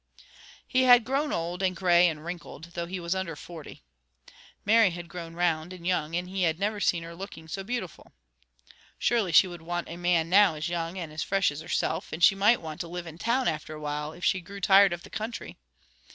[0.67, 3.83] He had grown old, and gray, and wrinkled, though he was under forty.
[4.65, 8.11] Mary had grown round, and young, and he had never seen her looking so beautiful.
[8.97, 12.23] Surely she would want a man now as young, and as fresh as herself; and
[12.23, 15.03] she might want to live in town after a while, if she grew tired of
[15.03, 15.59] the country.